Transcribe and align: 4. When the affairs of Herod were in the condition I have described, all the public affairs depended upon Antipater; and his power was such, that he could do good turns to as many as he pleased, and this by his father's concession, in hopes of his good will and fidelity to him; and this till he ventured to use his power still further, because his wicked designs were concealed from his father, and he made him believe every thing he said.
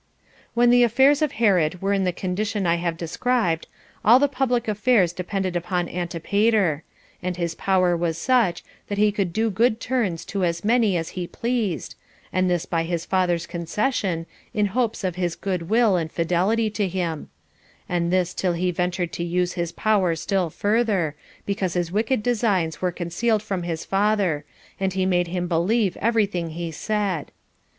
4. 0.55 0.61
When 0.63 0.69
the 0.71 0.81
affairs 0.81 1.21
of 1.21 1.33
Herod 1.33 1.79
were 1.79 1.93
in 1.93 2.05
the 2.05 2.11
condition 2.11 2.65
I 2.65 2.77
have 2.77 2.97
described, 2.97 3.67
all 4.03 4.17
the 4.17 4.27
public 4.27 4.67
affairs 4.67 5.13
depended 5.13 5.55
upon 5.55 5.87
Antipater; 5.87 6.81
and 7.21 7.37
his 7.37 7.53
power 7.53 7.95
was 7.95 8.17
such, 8.17 8.63
that 8.87 8.97
he 8.97 9.11
could 9.11 9.31
do 9.31 9.51
good 9.51 9.79
turns 9.79 10.25
to 10.25 10.43
as 10.43 10.65
many 10.65 10.97
as 10.97 11.09
he 11.09 11.27
pleased, 11.27 11.93
and 12.33 12.49
this 12.49 12.65
by 12.65 12.81
his 12.81 13.05
father's 13.05 13.45
concession, 13.45 14.25
in 14.55 14.65
hopes 14.73 15.03
of 15.03 15.17
his 15.17 15.35
good 15.35 15.69
will 15.69 15.95
and 15.97 16.11
fidelity 16.11 16.71
to 16.71 16.87
him; 16.87 17.29
and 17.87 18.11
this 18.11 18.33
till 18.33 18.53
he 18.53 18.71
ventured 18.71 19.11
to 19.11 19.23
use 19.23 19.53
his 19.53 19.71
power 19.71 20.15
still 20.15 20.49
further, 20.49 21.15
because 21.45 21.75
his 21.75 21.91
wicked 21.91 22.23
designs 22.23 22.81
were 22.81 22.91
concealed 22.91 23.43
from 23.43 23.61
his 23.61 23.85
father, 23.85 24.45
and 24.79 24.93
he 24.93 25.05
made 25.05 25.27
him 25.27 25.47
believe 25.47 25.95
every 25.97 26.25
thing 26.25 26.49
he 26.49 26.71
said. 26.71 27.31